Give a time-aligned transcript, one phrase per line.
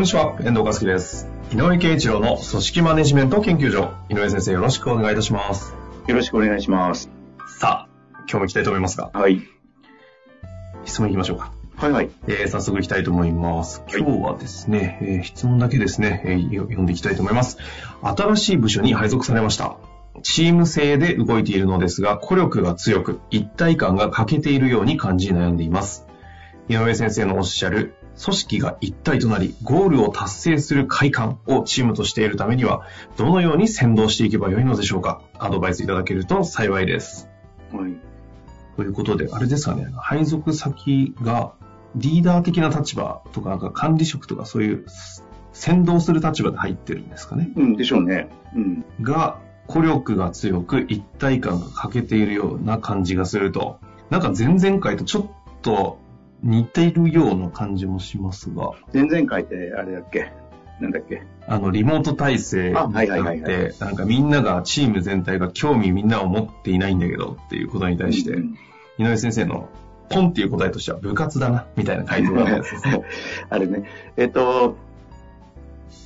[0.00, 1.28] こんにちは、遠藤和樹です。
[1.52, 3.92] 井上健一郎の組織マネジメント研究所。
[4.08, 5.74] 井上先生、よろしくお願いいたします。
[6.06, 7.10] よろしくお願いします。
[7.58, 7.88] さあ、
[8.20, 9.42] 今日も行きたいと思いますが、はい。
[10.86, 11.52] 質問行きましょうか。
[11.76, 12.08] はいはい。
[12.28, 13.82] えー早速行きたいと思います。
[13.86, 17.58] はい今日はですね、えー質問だけですね、えー読んでいきたいと思います。
[18.00, 19.76] 新しい部署に配属されました。
[20.22, 26.06] チーム制で動いているのですが、孤力が強く、一体感が欠けているように感じ悩んでいます。
[26.70, 35.22] 井上先生のおっしゃる、組織が一体となり、ゴールを達成する快感をチームとしているためには、どのように先導していけばよいのでしょうか？
[35.38, 37.28] アドバイスいただけると幸いです。
[37.72, 37.92] はい。
[38.76, 41.52] ということで、あれですかね、配属先が
[41.96, 44.86] リーダー的な立場とか、なんか管理職とかそういう
[45.52, 47.50] 先導する立場で入ってるんですかね？
[47.56, 48.28] うん、でしょうね。
[48.54, 48.84] うん。
[49.00, 53.78] が、孤力が強く一体感が欠けているような感じがすると、
[54.10, 55.26] なんか前々回とちょっ
[55.62, 55.98] と
[56.42, 60.32] 似ているような感じもしますが、前々回ってあれだっけ？
[60.80, 61.22] なんだっけ？
[61.46, 68.56] あの、リモート体制がああはいはいはいはって、なんかみんなが、チーム全体が興味みんなを持っていないんだけどっていうことに対して、うん
[68.98, 69.70] 井上先生の
[70.10, 72.44] ポンっていう答えとしては部活だな、みたいな回答が。
[72.60, 72.62] ね。
[73.48, 73.84] あれね。
[74.18, 74.76] えっと、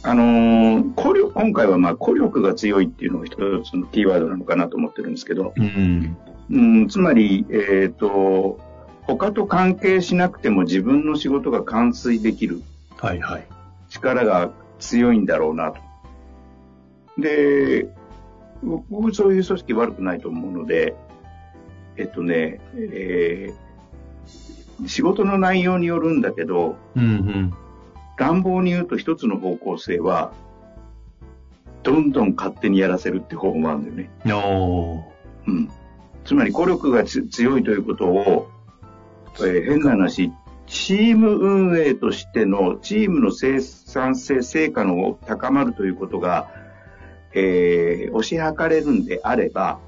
[0.05, 6.17] あのー、孤力、今回はまあ、孤力が強いっていうのが一つのキーワードなのかなと思ってるんですけど、うん。
[6.51, 8.61] うん、つまり、えっと、
[9.07, 12.63] 他と関係しなくても自分の仕事が完遂できる
[12.97, 13.47] はいはい。
[13.89, 15.81] 力が強いんだろうなと。
[17.19, 17.89] で、
[18.63, 20.97] 僕そういう組織悪くないと思うので、
[21.97, 23.65] えっとね、えー
[24.87, 27.55] 仕事の内容によるんだけど、うんうん。
[28.17, 30.33] 乱暴に言うと一つの方向性は、
[31.83, 34.11] どんどん勝手にやらせるって方法もあるんだよね。
[35.47, 35.71] うん。
[36.25, 38.49] つまり、孤力がつ強いということを、
[39.39, 40.33] えー変な話、
[40.67, 46.49] チーム運営としてのチームの生産性、成果の高まるということが、
[47.35, 49.79] えー推し量れるんであれば、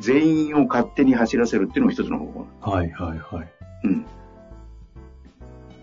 [0.00, 2.70] 全員を勝手に走らせるっていうのも一つの方法。
[2.70, 3.52] はいはいはい。
[3.84, 4.06] うん。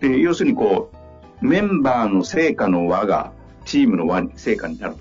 [0.00, 0.90] で、要するにこ
[1.42, 3.32] う、メンバーの成果の輪が
[3.64, 4.94] チームの輪に成果になる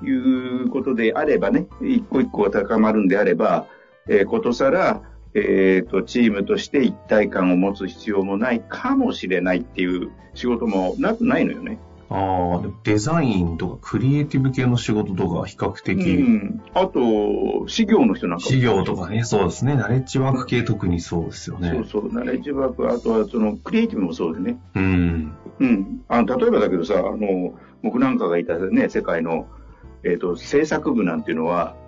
[0.00, 3.66] ということであればね、一個一個が高まるんであれば、
[4.08, 5.02] えーことさら、
[5.34, 11.78] えっ、と、チームとして一体感を持つ必要もないかもしれないっていう仕事もなくないのよね。
[12.12, 16.62] ああ、デザインとかクリエイティブ系の仕事とか比較的、うん。
[16.74, 19.76] あと、事業の人なんかも事業とかね、そうですね。
[19.76, 21.70] ナレッジワーク系特にそうですよね。
[21.70, 24.58] そうそう、ナレッジワーク、あとはそのクリエイティブもそうでね。
[24.74, 25.34] うん。
[25.60, 26.02] うん。
[26.08, 27.54] あの例えばだけどさ、あの、
[27.84, 29.46] 僕なんかがいたね、世界の、
[30.02, 31.79] えっ、と、制作部なんていうのは、よ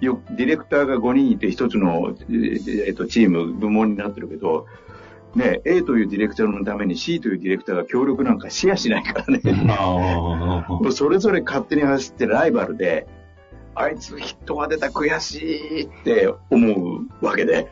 [0.00, 4.66] ディレクターが5人いて一つの、えーえーとチーム、部門になってるけど、
[5.34, 9.40] ね、A というディレクターのために C というディレクターが協力なんかシェアしないからね。
[10.92, 13.08] それぞれ勝手に走ってライバルで、
[13.74, 17.68] あいつヒットが出た悔しいって思うわけで、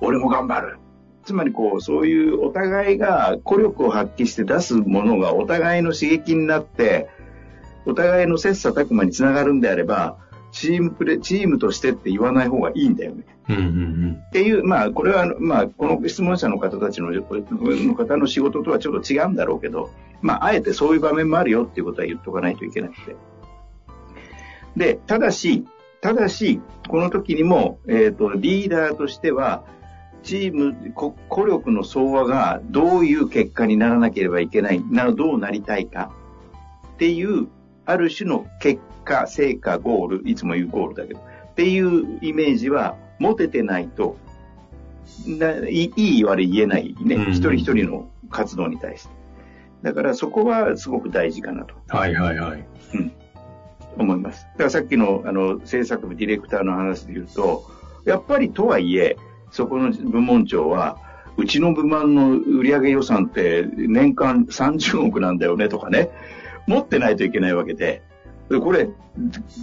[0.00, 0.78] 俺も頑張る。
[1.22, 7.10] つまりこう、そういうお互いが孤力を発揮して出すものがお互いの刺激になって、
[7.84, 10.16] お互いの切磋琢磨につながるんであれば、
[10.52, 13.24] チームプレ、チームとしてって言わない方がいいんだよね。
[13.48, 19.90] うんうんっていう、まあ、これは、まあ、この質問者の方たちの、の方の仕事とはちょっと違うんだろうけど、
[20.22, 23.16] まあ、あえてそういう場面もあるよっていうことは言っとかないといけなくて。
[24.76, 25.64] で、ただし、
[26.00, 29.64] ただし、この時にも、えっ、と、リーダーとしては、
[30.22, 36.12] チーム、こ孤力の総和がどういう結果にならなければいけない、などうなりたいか
[36.94, 37.48] っていう、
[37.86, 44.16] ある種の結果、成果、ゴール、いつも言うゴールだけど、っていうイメージは持ててないと、
[45.26, 49.10] ないいい悪い言えないね、うん一人一人の活動に対して。
[49.82, 52.64] だからそこはすごく大事かなとはいはいはい。
[53.96, 54.46] 思います。
[54.52, 57.64] だからさっきのあの制作部ディレクターの話で言うと、
[58.04, 59.16] やっぱりとはいえ、
[59.50, 60.96] そこの部門長は、
[61.36, 66.10] うちの部門の売上予算って年間30億なんだよねとかね、
[66.66, 68.02] 持ってないといけないわけで、
[68.48, 68.88] でこれ、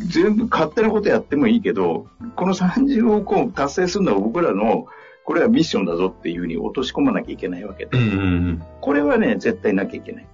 [0.08, 4.88] 全部勝手なことやってもいいけど、この30億を達成するのは僕らの
[5.28, 8.64] これはミッションだぞっていうふうに落とし込まなきゃいけないわけで、うんうんうん。
[8.80, 10.28] これはね、絶対なきゃいけない。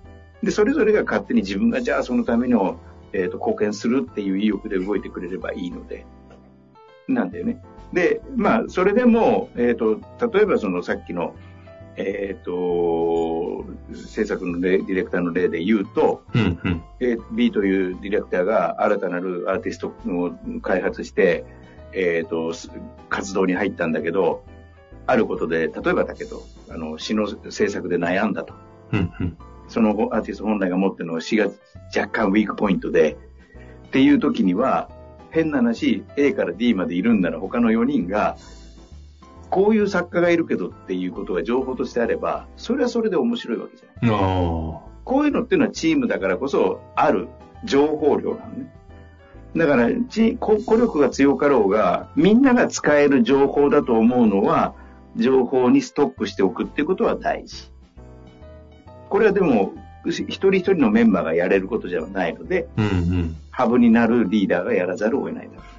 [0.44, 2.78] で、それぞれが勝手に自分がじゃあそのための、
[3.12, 6.06] えー、と貢献するっていう意欲で動いてくれればいいので、
[7.08, 7.60] なんだよね。
[7.92, 10.00] で、まあ、それでも、えっ、と、
[10.32, 11.34] 例えばそのさっきの、
[11.96, 16.84] えっ、と、制作の例ディレクターの例で言うと、うんうん。
[17.00, 20.32] A B というディレクターが新たなるアーティストを
[20.62, 21.46] 開発して、
[21.94, 22.72] えっ、と、す
[23.10, 24.44] 活動に入ったんだけど、
[25.06, 28.54] あることで、例えばだけど、あの、詩の制作で悩んだと。
[28.92, 29.38] うんうん。
[29.68, 31.50] そのアーティスト本来が持ってるのが詩が
[31.96, 33.18] 若干ウィークポイントで、
[33.88, 34.90] っていう時には、
[35.30, 38.38] 変な話、A から D までいるんなら他の4人が、
[39.54, 44.10] こういう作家がいるけどっていうことが情報としてあれば、それはそれで面白いわけじゃない。
[44.10, 47.28] こういうのっていうのはチームだからこそある
[47.64, 48.74] 情報量なのね。
[49.56, 54.74] だから、ち個個力が強かろうが、みんなが使える情報だと思うのは、
[55.18, 57.72] 情報にストックしておくってことは大事。
[59.10, 59.74] これはでも、
[60.08, 63.36] 一人一人のメンバーがやれることじゃないので、うんうん。
[63.52, 65.73] ハブになるリーダーがやらざるを得ないだろう。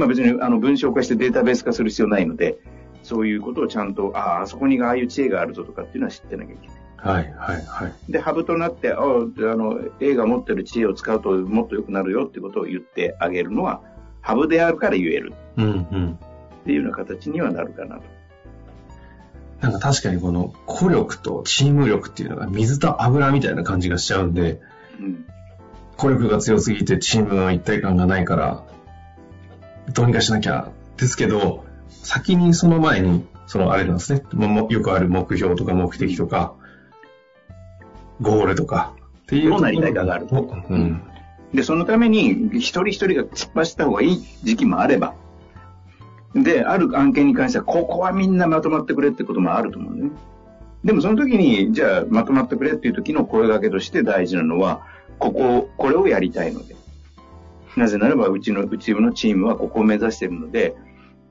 [0.00, 2.58] まあ別にあの文章化してデータベース化する必要ないので、
[3.02, 6.76] そういうことをちゃんと、ああ、あそこにああいう知恵があるぞとかっていうのは知ってなきゃいけない。
[6.96, 8.12] はいはいはい。
[8.12, 13.82] で、ハブとなって、ああの、A が持ってる知恵を使うともっと良くなるよってことを言ってあげるのは、
[14.20, 16.18] ハブであるから言えるうんうん。
[16.62, 18.02] っていうような形にはなるかなと。
[19.60, 24.60] なんか確かにこの、個力とチーム力っていうのが水と油みたいな感じがしちゃうんで、
[24.98, 25.26] うん。
[25.96, 28.64] 個力が強すぎてチームの一体感がないから、
[29.92, 34.22] どうにかしなきゃですけど、先にその前に、そのあれなんですね、
[34.68, 36.54] よくある目標とか目的とか、
[38.20, 39.50] ゴールとか、っていう。
[39.50, 41.02] どうなりたいかがあるうん。
[41.54, 45.14] で、そのために一人一人が突っ走った方がいい時期もあれば、
[46.34, 50.10] で、ある案件に関しては、ここはみんなまとまってくれってこともあると思うね。
[50.84, 54.86] でもその時に、じゃあまとまってくれっていう時の声掛けとして大事なのは、
[55.18, 56.76] ここ、これをやりたいので。
[57.76, 60.74] なぜならば、うちの、うちのチームはここを目指しているので、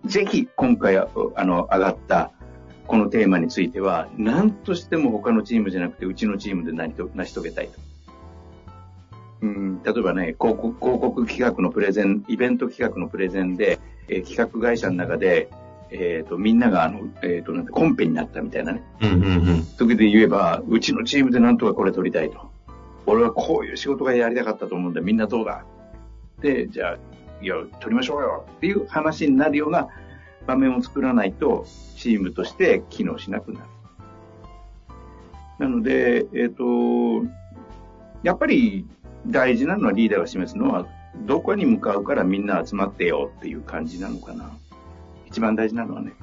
[0.05, 1.07] ぜひ今回、あ
[1.37, 2.31] の、上がった、
[2.87, 7.79] このテーマについては、何としても他のチームじゃなくて、うちのチームで何と成し遂げたいと。
[9.41, 15.49] うん、例えばね、広告、広告企画のプレゼン、イベント企画のプレゼンで、えー企画会社の中で、
[15.91, 18.83] えっ、と、みんながあの、えっ、と、なんてコンペになったみたいなね。
[19.01, 19.65] うんうんうん。
[19.77, 22.51] 時で言えば、うちのチームでなんとかこれ取りたいと。
[23.05, 25.78] 俺はこういう仕事がやりたかったと思うんで、みんなどうだで、
[26.71, 26.97] じゃあ、
[27.41, 29.87] いや、取りましょうよっていう話になるような
[30.45, 31.65] 場面を作らないと、
[31.95, 33.65] チームとして機能しなくなる。
[35.59, 36.63] なので、えっ、と、
[38.23, 38.87] やっぱり
[39.27, 40.87] 大事なのはリーダーが示すのは、
[41.25, 44.51] どこに向かうからみんな集まってよっていう感じなのかな。
[45.25, 46.13] 一番大事なのはね。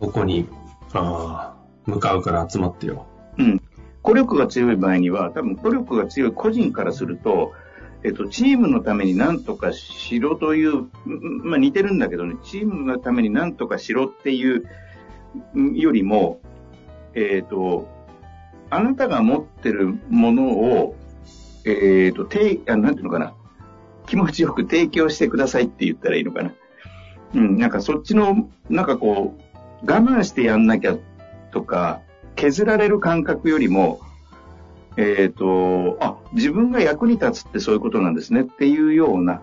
[0.00, 0.48] ここに、
[0.92, 3.06] ああ、向かうから集まってよ。
[3.38, 3.62] うん。
[4.02, 7.52] 孤力が強い場合には、多分孤力が強い個人からすると、
[8.06, 10.86] えっと、チームのために何とかしろという、
[11.42, 14.64] まあ似てるんだけどね、チームのために何とかしろっていう
[15.74, 16.38] よりも、
[17.14, 17.88] えっと、
[18.70, 20.94] あなたが持ってるものを、
[21.64, 23.34] えっと、てあなんていうのかな、
[24.06, 26.52] 気持ちよく提供してくださいって言ったらいいのかな。
[27.34, 29.36] うん、なんかそっちの、なんかこ
[29.82, 30.96] う、我慢してやんなきゃ
[31.50, 32.02] とか、
[32.36, 33.98] 削られる感覚よりも、
[34.96, 39.42] えっ、と、あ、自分が役に立つってそういうことなんですねっていうような、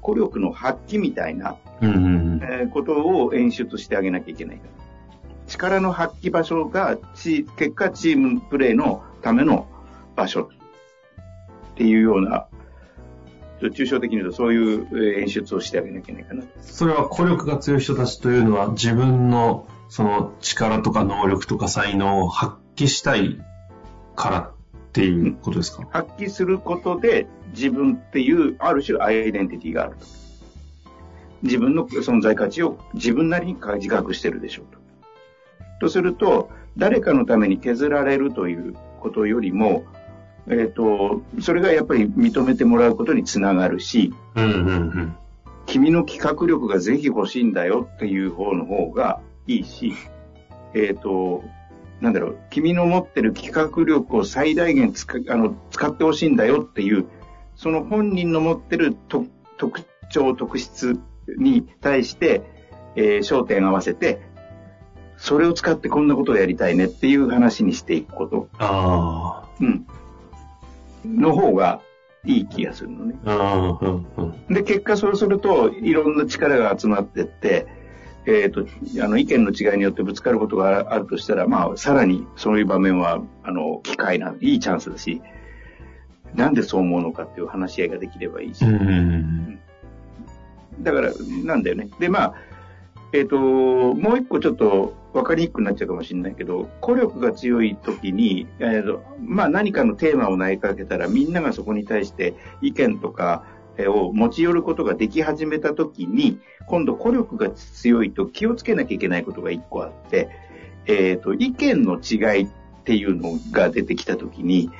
[0.00, 2.40] 孤力の発揮みたいな、うんうんうん。
[2.42, 4.60] えーことを演出してあげなきゃいけない。
[5.48, 9.66] 力の発揮場所が、チ結果チームプレーのための
[10.14, 12.46] 場所っていうような、
[13.60, 16.44] 抽象的に言うとそういうえー演出をしてあげなきゃいけないかな。
[16.60, 23.40] それは孤力が強い人たちというのは自分のその力とか能力とか才能を発揮したい
[24.14, 24.52] から
[24.96, 30.06] っていうことですか、発揮することで自分っていうある種アイデンティティがあると。
[31.42, 34.78] 自分の存在価値を自分なりに自覚してるでしょうと。
[35.80, 36.48] とすると、
[36.78, 39.84] 誰かのために削られるということよりも、
[40.48, 45.16] えっ、と、それがやっぱり認めてもらうことにつながるし、うんうんうん。
[45.66, 49.92] 君の企画力がぜひ欲しいんだよっていう方の方がいいし、
[50.72, 51.44] えっ、と、
[52.00, 57.06] なんだろう、君の持ってる企画力を最大限使あの使ってほしいんだよっていう、
[57.54, 59.24] その本人の持ってると
[59.56, 60.98] 特徴、特質
[61.38, 62.42] に対して、
[62.96, 64.20] えー焦点合わせて、
[65.16, 69.86] それを使ってこんなことをやりたいねっていう話にしていくこと、あうん、
[71.04, 71.80] の方が
[72.26, 73.18] いい気がするのね。
[73.24, 74.54] あ、うんうんうん。
[74.54, 77.66] で、結果そうすると、いろんな力が集まってって、
[78.26, 78.66] えっ、と、
[79.02, 85.22] あの、意見の違いによってぶつかることがあるとしたら、まあ、さらにそういう場面は、あの、機会な、いいチャンスだし、
[86.34, 88.64] なんでそう思うのかっていう話し合いができればいいし。
[88.64, 89.60] うん。
[90.80, 91.12] だから、
[91.44, 91.88] なんだよね。
[92.00, 92.34] で、まあ、
[93.12, 103.55] えっ、と、もう一個ちょっと分かりにくくなっちゃうかもしれないけど、孤力が強い時に、えーとまあ、何かのテーマを投げかけたら、みんながそこに対して意見とかえー
[103.88, 110.28] を持ち寄ることができ始めた時に、今度孤力が強いと気をつけなきゃいけないことが一個あって、
[110.86, 112.48] えっ、と、意見の違いっ
[112.84, 114.70] ていうのが出てきた時に、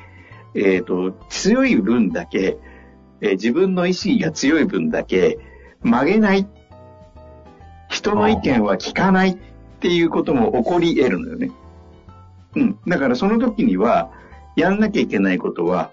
[0.54, 2.58] えっ、と、強い分だけ、
[3.20, 5.38] えー自分の意志が強い分だけ
[5.82, 6.46] 曲げない。
[7.88, 9.38] 人の意見は聞かないっ
[9.80, 11.50] ていうことも起こり得るのよね。
[12.56, 12.78] うん。
[12.86, 14.10] だからその時には、
[14.56, 15.92] やんなきゃいけないことは、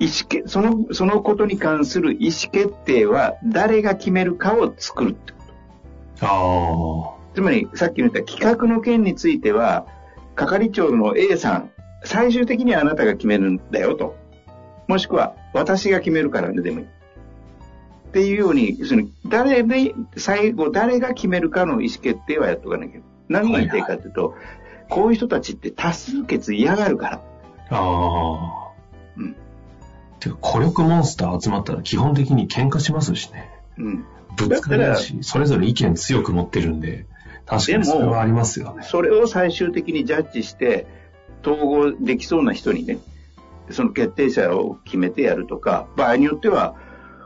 [0.00, 5.38] 意思け、その、そのことに関する意思決定は誰が決めるかを作るってこ
[6.18, 6.26] と。
[6.26, 7.34] ああ。
[7.34, 9.86] つまり、さっき言った企画の件については、
[10.34, 11.70] 係長の A さん、
[12.02, 14.16] 最終的にはあなたが決めるんだよと。
[14.88, 16.86] もしくは、私が決めるからね、でもいい。
[16.86, 16.88] っ
[18.12, 23.00] ていうように、その誰で、最後誰が決めるかの意思決定はやっとかなきゃ。
[23.28, 24.34] 何が言いたいかというと、
[24.88, 27.22] こういう人たちって多数決嫌がるから。
[27.70, 28.70] ああ。
[29.16, 29.36] うん。
[30.20, 33.50] てか、孤力モンスター集まったら基本的に喧嘩しますしね。
[33.78, 34.04] うん。
[34.36, 37.06] ぶつかりだし、それぞれ意見強く持ってるんで、
[37.46, 38.84] 確かにそれはありますよね。
[38.84, 40.86] それを最終的にジャッジして、
[41.42, 42.98] 統合できそうな人にね、
[43.70, 46.76] その決定者を決めてやるとか、場合によっては、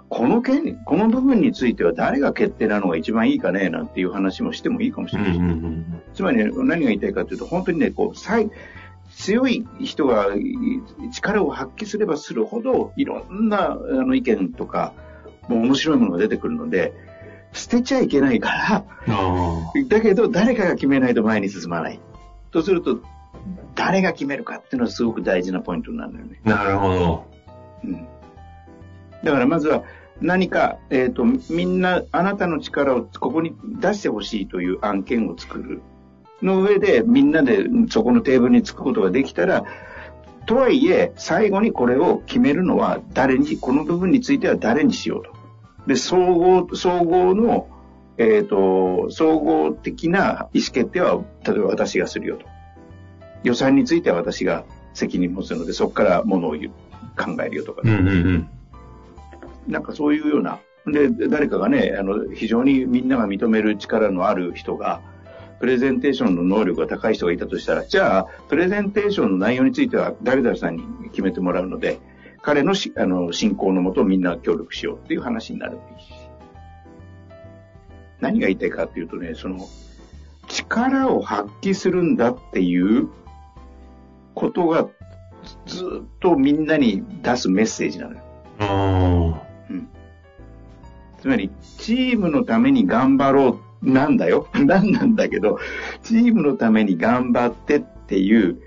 [0.08, 5.36] この件、この部分については誰が決定なのが一番いいかね、なんていう話もしてもいいかもしれない。
[5.36, 6.02] うんうんうん。
[6.14, 8.50] つまり、ね、何が言いたいかというと、本当にね、こう、最、
[9.16, 10.80] 強い人がい
[11.12, 14.92] 力を発揮すればするほど、いろんなあの意見とか、
[15.48, 16.92] もう面白いものが出てくるので、
[17.52, 22.00] 捨てちゃいけないから、あだけど誰かが決めないと前に進まない。
[22.50, 23.00] とすると、
[23.74, 26.40] 誰が決めるかっていうのはすごく大事なポイントになるんだよね。
[26.44, 26.48] あ。
[26.48, 27.24] なるほど。
[27.84, 28.06] うん。
[29.22, 29.84] だからまずは
[30.20, 35.82] 何か、えっ、と、みんなあなたの力をここに出してほしいという案件を作る。
[36.44, 39.64] の上でみんなでそこのテーブルに着くことができたら、
[40.46, 45.32] とはいえ、最後にこれを決めるのは誰に、この部分については誰にしようと。
[45.86, 47.68] で、総合、総合の、
[48.18, 52.46] えっ、と、総合的な意思決定は、例えば私がするよと。
[53.42, 58.48] 予算については私が責任持つので、そこからものを考えるよとか、うんうんうん。
[59.66, 60.58] なんかそういうような。
[60.86, 65.00] で、誰かがね、あの、非常にみんなが認める力のある人が、
[65.64, 72.00] プレゼンテーションの能力が高い人がいたとしたら、じゃあ、プレゼンテーションの内容については誰々さんに決めてもらうので、
[72.42, 75.78] 彼のしあの進行のもとみんな協力しようっていう話になる。
[78.20, 79.66] 何が言いたいかっていうとね、その、
[80.48, 83.08] 力を発揮するんだっていう
[84.34, 84.86] ことが
[85.64, 88.20] ずっとみんなに出すメッセージなのよ。
[88.58, 89.42] あ
[91.22, 94.48] つまり、チームのために頑張ろう、なんだよ。
[94.54, 95.58] なんなんだけど、
[96.02, 98.58] チームのために頑張ってっていう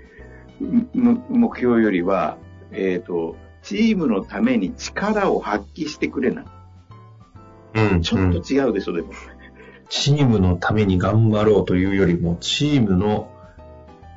[0.94, 2.38] む目標よりは、
[2.72, 6.44] えっ、と、チームのために力を発揮してくれない。
[7.74, 7.82] あ。
[7.92, 8.02] うん。
[8.02, 9.12] ちょっうんと違うでしょ、でも。
[9.88, 13.30] チームのために頑張ろうというよりも、チームの、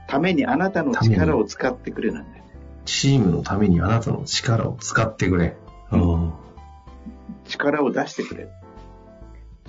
[0.08, 2.44] ためにあなたの力を使ってくれなんだよ。
[2.86, 5.56] チームのためにあなたの力を使ってくれ。
[5.92, 6.34] うん。
[7.46, 8.50] 力を出してくれ。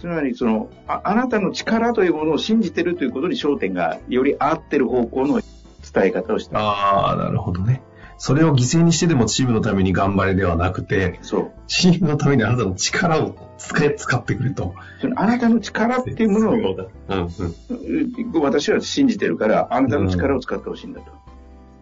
[0.02, 7.82] つまり、そのあ、あなたの力というものを信じてるということに焦点がより合ってる方向の伝え方をしてああ、なるほどね。
[8.18, 11.52] それを犠牲にしてでもチームのために頑張れではなくて、そう。
[11.68, 14.74] チームのためにあなたの力を使え、使ってくれと。
[15.00, 18.42] そのあなたの力っていうものをうんうん。
[18.42, 21.12] 私は信じてるから、あなたの力を使ってほしいんだと。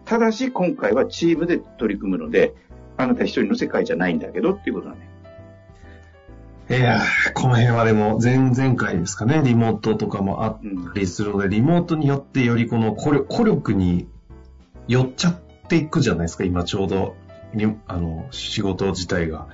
[0.05, 2.53] ただし、今回はチームで取り組むので、
[2.97, 5.09] あなた一人の世界じゃないんだけどっていうことだね。
[6.71, 10.59] いやーこの辺はでも前々回ですかね、リモートとかもあっ
[10.93, 14.07] たりするので、リモートによってよりこの孤力に
[14.87, 15.35] 寄っちゃっ
[15.67, 17.17] ていくじゃないですか、今ちょうど、
[17.53, 19.47] リあの、仕事自体が。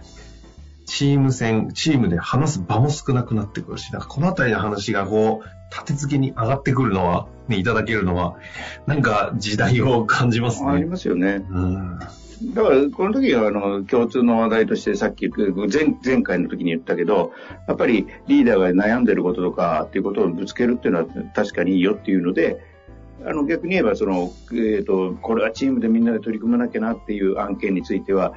[0.85, 8.35] チーム戦、チームで話す場も少なくなってくるし、なんかこのあたりの話がこう、立て付けに上がってくるのは、ね、いただけるのは、
[8.85, 10.85] なんか時代を感じますありね。
[10.85, 11.43] ますよね。
[11.49, 11.99] うん。
[12.43, 17.33] だから、この時は、あの、共通の話題としてさっき言った、前、前回の時に言ったけど、
[17.67, 22.61] やっぱりリーダーが悩んでることとかっていうことをぶつけるっていうのは確かにいいよっていうので、
[23.25, 28.33] あの、逆に言えば、その、えっ、と、これはチームでみんなで取り組まなきゃなっていう案件については、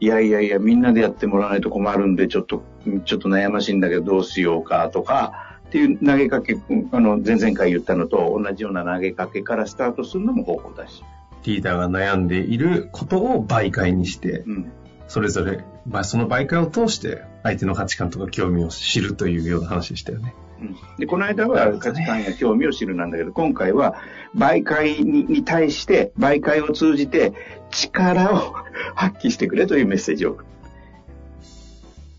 [0.00, 2.62] いやいやいや、みんなでやってもらわないと困るんで、ちょっと、
[3.04, 6.56] ちょっと悩ましいんだけどどうしようかとか、っていう投げかけ、
[6.92, 11.02] あの、前々回言ったのと同じような投げかけからスタートするのも方法だし。
[11.44, 14.72] リーダーが悩んでいることを媒介にして、うん、
[15.08, 20.34] それぞれ、まあ、その媒介を通して相手の価値観とか興味を知るというような話でしたよね。
[20.60, 23.96] うん、でこの間は価値観や興味を知るなんだけど、今回は
[24.34, 27.34] 媒介にに対して、媒介を通じて
[27.70, 28.54] 力を
[28.96, 30.38] 発揮してくれというメッセージを。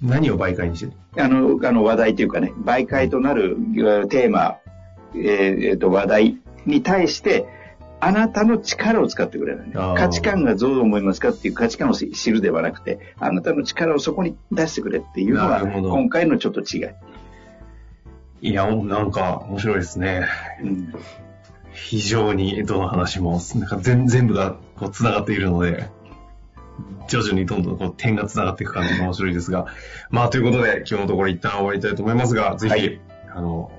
[0.02, 3.58] 何を媒介にしてあの、あの話題というかね、媒介となる
[4.10, 4.58] テーマ、
[5.16, 7.48] えー、えー、と話題に対して、
[8.00, 9.72] あなたの力を使ってくれる、ね。
[9.74, 16.86] 価値観がどう思いますかっていう価値観を知るではなくて、あなたの力をそこに出してくれっていうのが、今回のちょっと違い。
[18.42, 20.28] いや、なんか面白いですね。
[20.62, 20.94] うん、
[21.72, 25.90] 非常にどの話も、なんか全全部がこう繋がっているので、
[27.08, 29.68] 徐々にどんどんこう点が繋がっていく感じが面白いですが、
[30.10, 33.02] まあということで今日のところ一旦終わりたいと思いますが、ぜひ、はい、
[33.34, 33.72] あの、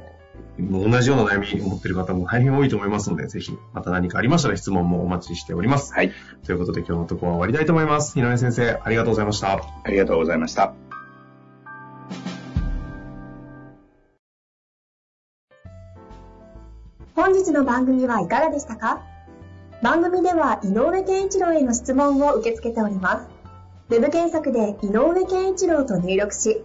[0.59, 5.93] 同じような悩みを持っている方も大変多いと思いますので、ぜひまた何かありましたら質問もお待ちしております。
[5.93, 6.13] はい。
[6.45, 8.19] ということで今日のところは終わりたいと思います。
[8.19, 9.53] 井上先生、ありがとうございました。
[9.53, 10.73] ありがとうございました。
[17.15, 19.03] 本日の番組はいかがでしたか？
[19.83, 23.27] 番組では井上健一郎への質問を受け付けております。
[23.91, 26.65] ウェブ検索で井上健一郎と入力し、